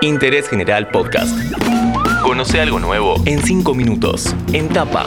Interés 0.00 0.48
General 0.48 0.88
Podcast. 0.88 1.36
Conoce 2.22 2.60
algo 2.60 2.78
nuevo 2.78 3.20
en 3.26 3.42
5 3.42 3.74
minutos. 3.74 4.34
En 4.52 4.68
tapa. 4.68 5.06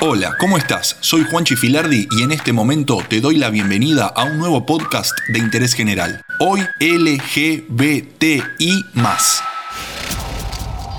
Hola, 0.00 0.34
¿cómo 0.40 0.58
estás? 0.58 0.96
Soy 1.00 1.24
Juanchi 1.30 1.54
Filardi 1.54 2.08
y 2.18 2.22
en 2.22 2.32
este 2.32 2.52
momento 2.52 2.98
te 3.08 3.20
doy 3.20 3.36
la 3.36 3.50
bienvenida 3.50 4.06
a 4.06 4.24
un 4.24 4.38
nuevo 4.38 4.66
podcast 4.66 5.12
de 5.28 5.38
interés 5.38 5.74
general. 5.74 6.20
Hoy 6.40 6.60
LGBTI. 6.80 8.38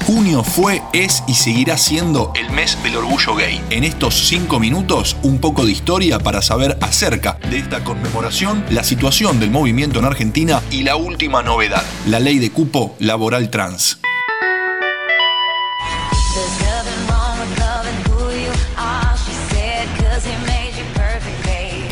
Junio 0.09 0.43
fue, 0.43 0.81
es 0.91 1.23
y 1.27 1.35
seguirá 1.35 1.77
siendo 1.77 2.33
el 2.33 2.49
mes 2.49 2.81
del 2.81 2.95
orgullo 2.95 3.35
gay. 3.35 3.61
En 3.69 3.83
estos 3.83 4.27
cinco 4.27 4.59
minutos, 4.59 5.15
un 5.21 5.37
poco 5.37 5.67
de 5.67 5.71
historia 5.71 6.17
para 6.17 6.41
saber 6.41 6.79
acerca 6.81 7.37
de 7.47 7.59
esta 7.59 7.83
conmemoración, 7.83 8.65
la 8.71 8.83
situación 8.83 9.39
del 9.39 9.51
movimiento 9.51 9.99
en 9.99 10.05
Argentina 10.05 10.63
y 10.71 10.81
la 10.81 10.95
última 10.95 11.43
novedad, 11.43 11.83
la 12.07 12.19
ley 12.19 12.39
de 12.39 12.49
cupo 12.49 12.95
laboral 12.97 13.51
trans. 13.51 13.99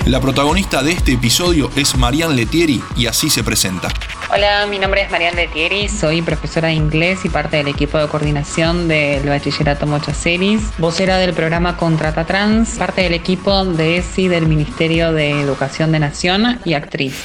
La 0.08 0.22
protagonista 0.22 0.82
de 0.82 0.94
este 0.94 1.12
episodio 1.12 1.70
es 1.76 1.96
Marianne 1.96 2.34
Letieri 2.34 2.82
y 2.96 3.06
así 3.06 3.30
se 3.30 3.44
presenta. 3.44 3.90
Hola, 4.30 4.68
mi 4.68 4.78
nombre 4.78 5.02
es 5.02 5.10
Mariana 5.10 5.38
Letieri, 5.38 5.88
soy 5.88 6.22
profesora 6.22 6.68
de 6.68 6.74
inglés 6.74 7.24
y 7.24 7.30
parte 7.30 7.56
del 7.56 7.70
equipo 7.70 7.98
de 7.98 8.10
coordinación 8.10 8.90
del 8.90 9.28
Bachillerato 9.30 9.88
Mochaceris, 9.88 10.78
vocera 10.78 11.18
del 11.18 11.34
programa 11.34 11.78
Contrata 11.78 12.26
Trans, 12.26 12.78
parte 12.78 13.04
del 13.04 13.14
equipo 13.14 13.64
de 13.64 14.00
ESI 14.00 14.28
del 14.28 14.48
Ministerio 14.48 15.14
de 15.14 15.40
Educación 15.40 15.94
de 15.94 16.00
Nación 16.00 16.60
y 16.66 16.74
actriz. 16.74 17.16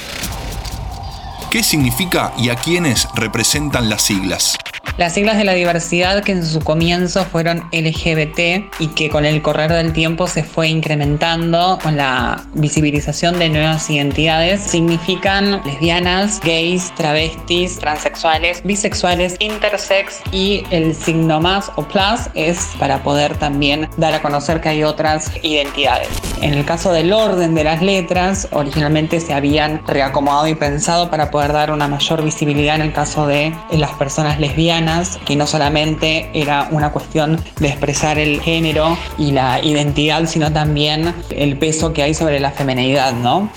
¿Qué 1.51 1.61
significa 1.61 2.31
y 2.37 2.49
a 2.49 2.55
quiénes 2.55 3.05
representan 3.15 3.89
las 3.89 4.03
siglas? 4.03 4.57
Las 4.97 5.15
siglas 5.15 5.37
de 5.37 5.43
la 5.43 5.53
diversidad 5.53 6.23
que 6.23 6.33
en 6.33 6.45
su 6.45 6.59
comienzo 6.59 7.25
fueron 7.25 7.63
LGBT 7.71 8.69
y 8.79 8.87
que 8.93 9.09
con 9.09 9.25
el 9.25 9.41
correr 9.41 9.71
del 9.71 9.91
tiempo 9.91 10.27
se 10.27 10.43
fue 10.43 10.67
incrementando 10.67 11.79
con 11.81 11.97
la 11.97 12.45
visibilización 12.53 13.39
de 13.39 13.49
nuevas 13.49 13.89
identidades 13.89 14.61
significan 14.61 15.63
lesbianas, 15.65 16.39
gays, 16.41 16.93
travestis, 16.93 17.79
transexuales, 17.79 18.61
bisexuales, 18.63 19.35
intersex 19.39 20.21
y 20.31 20.63
el 20.69 20.93
signo 20.93 21.39
más 21.39 21.71
o 21.75 21.87
plus 21.87 22.29
es 22.35 22.69
para 22.77 23.01
poder 23.01 23.35
también 23.37 23.89
dar 23.97 24.13
a 24.13 24.21
conocer 24.21 24.61
que 24.61 24.69
hay 24.69 24.83
otras 24.83 25.31
identidades. 25.41 26.09
En 26.41 26.53
el 26.53 26.65
caso 26.65 26.91
del 26.91 27.13
orden 27.13 27.55
de 27.55 27.63
las 27.63 27.81
letras, 27.81 28.47
originalmente 28.51 29.19
se 29.21 29.33
habían 29.33 29.81
reacomodado 29.87 30.47
y 30.47 30.55
pensado 30.55 31.09
para 31.09 31.31
poder 31.31 31.51
dar 31.51 31.71
una 31.71 31.87
mayor 31.87 32.23
visibilidad 32.23 32.75
en 32.75 32.81
el 32.81 32.93
caso 32.93 33.25
de 33.25 33.51
las 33.71 33.91
personas 33.93 34.39
lesbianas 34.39 34.72
que 35.25 35.35
no 35.35 35.45
solamente 35.45 36.29
era 36.33 36.67
una 36.71 36.91
cuestión 36.91 37.39
de 37.59 37.67
expresar 37.67 38.17
el 38.17 38.41
género 38.41 38.97
y 39.17 39.31
la 39.31 39.63
identidad, 39.63 40.25
sino 40.25 40.51
también 40.51 41.13
el 41.29 41.57
peso 41.57 41.93
que 41.93 42.01
hay 42.01 42.13
sobre 42.13 42.39
la 42.39 42.51
femenidad, 42.51 43.13
¿no? 43.13 43.49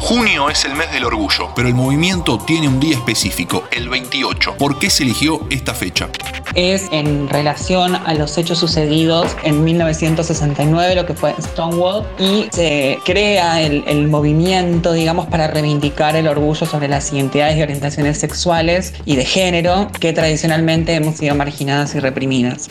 Junio 0.00 0.50
es 0.50 0.64
el 0.64 0.74
mes 0.74 0.90
del 0.92 1.04
orgullo, 1.04 1.50
pero 1.54 1.68
el 1.68 1.74
movimiento 1.74 2.38
tiene 2.38 2.68
un 2.68 2.80
día 2.80 2.96
específico, 2.96 3.64
el 3.70 3.88
28. 3.88 4.56
¿Por 4.58 4.78
qué 4.78 4.90
se 4.90 5.04
eligió 5.04 5.46
esta 5.50 5.74
fecha? 5.74 6.08
Es 6.54 6.88
en 6.90 7.28
relación 7.28 7.94
a 7.94 8.12
los 8.14 8.36
hechos 8.36 8.58
sucedidos 8.58 9.36
en 9.42 9.64
1969, 9.64 10.94
lo 10.94 11.06
que 11.06 11.14
fue 11.14 11.34
Stonewall, 11.40 12.04
y 12.18 12.48
se 12.50 12.98
crea 13.04 13.62
el, 13.62 13.84
el 13.86 14.08
movimiento, 14.08 14.92
digamos, 14.92 15.26
para 15.26 15.46
reivindicar 15.46 16.16
el 16.16 16.28
orgullo 16.28 16.66
sobre 16.66 16.88
las 16.88 17.12
identidades 17.12 17.56
y 17.56 17.62
orientaciones 17.62 18.18
sexuales 18.18 18.94
y 19.04 19.16
de 19.16 19.24
género 19.24 19.88
que 20.00 20.12
tradicionalmente 20.12 20.94
hemos 20.94 21.16
sido 21.16 21.34
marginadas 21.34 21.94
y 21.94 22.00
reprimidas. 22.00 22.68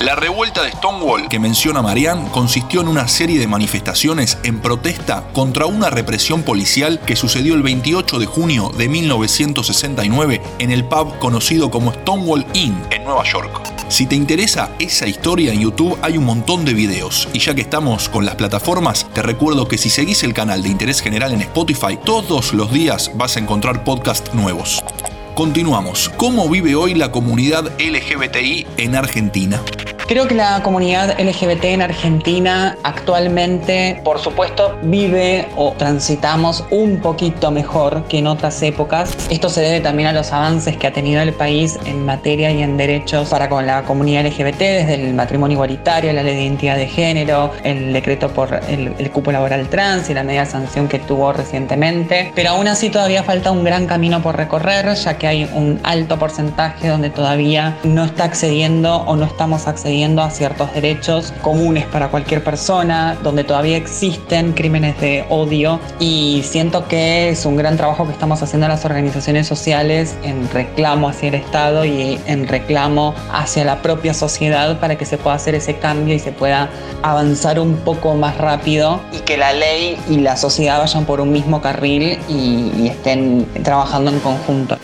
La 0.00 0.14
revuelta 0.14 0.62
de 0.62 0.72
Stonewall 0.72 1.28
que 1.28 1.38
menciona 1.38 1.82
Marianne 1.82 2.30
consistió 2.30 2.80
en 2.80 2.88
una 2.88 3.06
serie 3.06 3.38
de 3.38 3.46
manifestaciones 3.46 4.38
en 4.44 4.60
protesta 4.60 5.28
contra 5.34 5.66
una 5.66 5.90
represión 5.90 6.42
policial 6.42 6.98
que 7.04 7.16
sucedió 7.16 7.54
el 7.54 7.62
28 7.62 8.18
de 8.18 8.24
junio 8.24 8.72
de 8.78 8.88
1969 8.88 10.40
en 10.58 10.70
el 10.70 10.86
pub 10.86 11.18
conocido 11.18 11.70
como 11.70 11.92
Stonewall 11.92 12.46
Inn 12.54 12.82
en 12.90 13.04
Nueva 13.04 13.24
York. 13.24 13.60
Si 13.90 14.06
te 14.06 14.14
interesa 14.14 14.70
esa 14.78 15.06
historia 15.06 15.52
en 15.52 15.60
YouTube 15.60 15.98
hay 16.00 16.16
un 16.16 16.24
montón 16.24 16.64
de 16.64 16.72
videos 16.72 17.28
y 17.34 17.38
ya 17.38 17.54
que 17.54 17.60
estamos 17.60 18.08
con 18.08 18.24
las 18.24 18.36
plataformas 18.36 19.06
te 19.12 19.20
recuerdo 19.20 19.68
que 19.68 19.76
si 19.76 19.90
seguís 19.90 20.22
el 20.22 20.32
canal 20.32 20.62
de 20.62 20.70
interés 20.70 21.02
general 21.02 21.34
en 21.34 21.42
Spotify 21.42 21.98
todos 22.02 22.54
los 22.54 22.72
días 22.72 23.10
vas 23.16 23.36
a 23.36 23.40
encontrar 23.40 23.84
podcasts 23.84 24.32
nuevos. 24.32 24.82
Continuamos. 25.34 26.10
¿Cómo 26.16 26.48
vive 26.48 26.74
hoy 26.74 26.94
la 26.94 27.12
comunidad 27.12 27.70
LGBTI 27.78 28.66
en 28.78 28.94
Argentina? 28.94 29.62
Creo 30.10 30.26
que 30.26 30.34
la 30.34 30.60
comunidad 30.64 31.20
LGBT 31.20 31.66
en 31.66 31.82
Argentina 31.82 32.76
actualmente, 32.82 34.00
por 34.02 34.18
supuesto, 34.18 34.76
vive 34.82 35.46
o 35.54 35.70
transitamos 35.78 36.64
un 36.72 36.98
poquito 36.98 37.52
mejor 37.52 38.02
que 38.08 38.18
en 38.18 38.26
otras 38.26 38.60
épocas. 38.60 39.16
Esto 39.30 39.48
se 39.48 39.60
debe 39.60 39.78
también 39.78 40.08
a 40.08 40.12
los 40.12 40.32
avances 40.32 40.76
que 40.76 40.88
ha 40.88 40.92
tenido 40.92 41.22
el 41.22 41.32
país 41.32 41.78
en 41.84 42.04
materia 42.04 42.50
y 42.50 42.60
en 42.60 42.76
derechos 42.76 43.28
para 43.28 43.48
con 43.48 43.68
la 43.68 43.84
comunidad 43.84 44.26
LGBT, 44.26 44.58
desde 44.58 44.94
el 44.94 45.14
matrimonio 45.14 45.54
igualitario, 45.54 46.12
la 46.12 46.24
ley 46.24 46.34
de 46.34 46.42
identidad 46.42 46.76
de 46.76 46.88
género, 46.88 47.52
el 47.62 47.92
decreto 47.92 48.30
por 48.30 48.52
el, 48.68 48.92
el 48.98 49.10
cupo 49.12 49.30
laboral 49.30 49.68
trans 49.68 50.10
y 50.10 50.14
la 50.14 50.24
media 50.24 50.44
sanción 50.44 50.88
que 50.88 50.98
tuvo 50.98 51.32
recientemente. 51.32 52.32
Pero 52.34 52.50
aún 52.50 52.66
así 52.66 52.90
todavía 52.90 53.22
falta 53.22 53.52
un 53.52 53.62
gran 53.62 53.86
camino 53.86 54.20
por 54.20 54.36
recorrer, 54.36 54.92
ya 54.92 55.18
que 55.18 55.28
hay 55.28 55.44
un 55.54 55.78
alto 55.84 56.18
porcentaje 56.18 56.88
donde 56.88 57.10
todavía 57.10 57.78
no 57.84 58.06
está 58.06 58.24
accediendo 58.24 58.96
o 59.06 59.14
no 59.14 59.24
estamos 59.24 59.68
accediendo 59.68 59.99
a 60.00 60.30
ciertos 60.30 60.72
derechos 60.72 61.34
comunes 61.42 61.84
para 61.84 62.08
cualquier 62.08 62.42
persona, 62.42 63.18
donde 63.22 63.44
todavía 63.44 63.76
existen 63.76 64.52
crímenes 64.54 64.98
de 64.98 65.26
odio 65.28 65.78
y 65.98 66.42
siento 66.42 66.88
que 66.88 67.28
es 67.28 67.44
un 67.44 67.56
gran 67.56 67.76
trabajo 67.76 68.06
que 68.06 68.12
estamos 68.12 68.42
haciendo 68.42 68.66
las 68.66 68.86
organizaciones 68.86 69.46
sociales 69.46 70.16
en 70.22 70.48
reclamo 70.50 71.10
hacia 71.10 71.28
el 71.28 71.34
Estado 71.34 71.84
y 71.84 72.18
en 72.26 72.48
reclamo 72.48 73.14
hacia 73.30 73.62
la 73.64 73.82
propia 73.82 74.14
sociedad 74.14 74.80
para 74.80 74.96
que 74.96 75.04
se 75.04 75.18
pueda 75.18 75.36
hacer 75.36 75.54
ese 75.54 75.76
cambio 75.76 76.14
y 76.14 76.18
se 76.18 76.32
pueda 76.32 76.70
avanzar 77.02 77.60
un 77.60 77.76
poco 77.76 78.14
más 78.14 78.38
rápido 78.38 79.00
y 79.12 79.18
que 79.18 79.36
la 79.36 79.52
ley 79.52 79.98
y 80.08 80.16
la 80.16 80.36
sociedad 80.36 80.78
vayan 80.78 81.04
por 81.04 81.20
un 81.20 81.30
mismo 81.30 81.60
carril 81.60 82.18
y, 82.26 82.72
y 82.78 82.88
estén 82.88 83.46
trabajando 83.62 84.10
en 84.10 84.20
conjunto. 84.20 84.78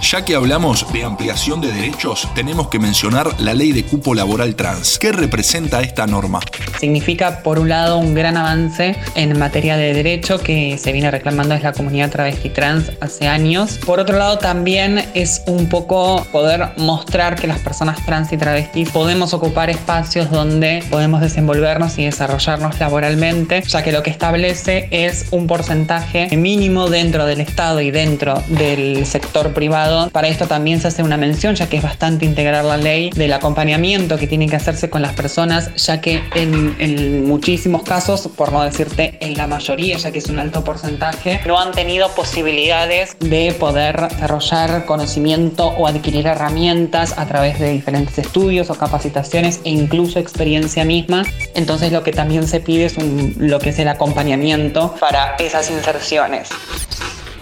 Ya 0.00 0.24
que 0.24 0.36
hablamos 0.36 0.90
de 0.92 1.02
ampliación 1.02 1.60
de 1.60 1.72
derechos, 1.72 2.28
tenemos 2.34 2.68
que 2.68 2.78
mencionar 2.78 3.28
la 3.40 3.52
ley 3.52 3.72
de 3.72 3.84
cupo 3.84 4.14
laboral 4.14 4.54
trans. 4.54 4.96
¿Qué 4.98 5.10
representa 5.10 5.82
esta 5.82 6.06
norma? 6.06 6.40
Significa, 6.78 7.42
por 7.42 7.58
un 7.58 7.68
lado, 7.68 7.98
un 7.98 8.14
gran 8.14 8.36
avance 8.36 8.96
en 9.16 9.36
materia 9.38 9.76
de 9.76 9.92
derecho 9.92 10.38
que 10.38 10.78
se 10.78 10.92
viene 10.92 11.10
reclamando 11.10 11.54
desde 11.54 11.66
la 11.66 11.72
comunidad 11.72 12.10
travesti 12.10 12.48
trans 12.50 12.92
hace 13.00 13.26
años. 13.26 13.78
Por 13.84 13.98
otro 13.98 14.16
lado, 14.16 14.38
también 14.38 15.04
es 15.14 15.42
un 15.46 15.68
poco 15.68 16.24
poder 16.30 16.68
mostrar 16.76 17.34
que 17.34 17.48
las 17.48 17.58
personas 17.58 18.04
trans 18.06 18.32
y 18.32 18.36
travestis 18.36 18.90
podemos 18.90 19.34
ocupar 19.34 19.68
espacios 19.68 20.30
donde 20.30 20.84
podemos 20.90 21.20
desenvolvernos 21.20 21.98
y 21.98 22.04
desarrollarnos 22.04 22.78
laboralmente, 22.78 23.62
ya 23.62 23.82
que 23.82 23.90
lo 23.90 24.04
que 24.04 24.10
establece 24.10 24.88
es 24.92 25.26
un 25.32 25.48
porcentaje 25.48 26.34
mínimo 26.36 26.88
dentro 26.88 27.26
del 27.26 27.40
Estado 27.40 27.80
y 27.80 27.90
dentro 27.90 28.42
del 28.48 29.04
sector 29.04 29.52
privado 29.52 29.87
para 30.12 30.28
esto 30.28 30.46
también 30.46 30.80
se 30.80 30.88
hace 30.88 31.02
una 31.02 31.16
mención, 31.16 31.54
ya 31.54 31.68
que 31.68 31.78
es 31.78 31.82
bastante 31.82 32.24
integrar 32.24 32.64
la 32.64 32.76
ley 32.76 33.10
del 33.10 33.32
acompañamiento 33.32 34.16
que 34.16 34.26
tiene 34.26 34.48
que 34.48 34.56
hacerse 34.56 34.90
con 34.90 35.02
las 35.02 35.12
personas, 35.14 35.74
ya 35.76 36.00
que 36.00 36.22
en, 36.34 37.26
muchísimos 37.26 37.82
casos, 37.82 38.28
por 38.36 38.52
no 38.52 38.62
decirte 38.62 39.18
en 39.20 39.36
la 39.36 39.46
mayoría, 39.46 39.96
ya 39.96 40.10
que 40.10 40.18
es 40.18 40.26
un 40.26 40.38
alto 40.38 40.64
porcentaje, 40.64 41.40
no 41.46 41.58
han 41.58 41.72
tenido 41.72 42.08
posibilidades 42.14 43.16
de 43.20 43.54
poder 43.58 44.08
desarrollar 44.08 44.84
conocimiento 44.86 45.68
o 45.68 45.86
adquirir 45.86 46.26
herramientas 46.26 47.14
a 47.16 47.26
través 47.26 47.58
de 47.58 47.70
diferentes 47.70 48.18
estudios 48.18 48.70
o 48.70 48.74
capacitaciones 48.74 49.60
e 49.64 49.70
incluso 49.70 50.18
experiencia 50.18 50.84
misma. 50.84 51.24
Entonces 51.54 51.92
lo 51.92 52.02
que 52.02 52.12
también 52.12 52.46
se 52.46 52.60
pide 52.60 52.86
es 52.86 52.96
lo 53.36 53.58
que 53.58 53.70
es 53.70 53.78
el 53.78 53.88
acompañamiento 53.88 54.94
para 55.00 55.36
esas 55.36 55.70
inserciones. 55.70 56.48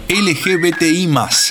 LGBTI. 0.09 1.09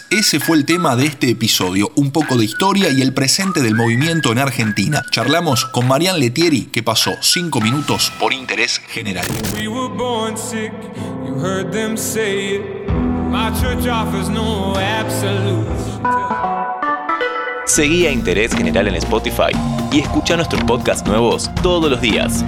Ese 0.08 0.40
fue 0.40 0.56
el 0.56 0.64
tema 0.64 0.96
de 0.96 1.04
este 1.04 1.30
episodio, 1.30 1.92
un 1.94 2.10
poco 2.10 2.36
de 2.38 2.46
historia 2.46 2.88
y 2.90 3.02
el 3.02 3.12
presente 3.12 3.60
del 3.60 3.74
movimiento 3.74 4.32
en 4.32 4.38
Argentina. 4.38 5.04
Charlamos 5.10 5.66
con 5.66 5.86
Marianne 5.86 6.20
Letieri, 6.20 6.62
que 6.62 6.82
pasó 6.82 7.12
cinco 7.20 7.60
minutos 7.60 8.10
por 8.18 8.32
interés 8.32 8.78
general. 8.78 9.26
Seguí 17.66 18.06
a 18.06 18.10
Interés 18.10 18.54
General 18.54 18.88
en 18.88 18.94
Spotify 18.94 19.52
y 19.92 20.00
escucha 20.00 20.34
nuestros 20.36 20.64
podcasts 20.64 21.06
nuevos 21.06 21.50
todos 21.62 21.90
los 21.90 22.00
días. 22.00 22.42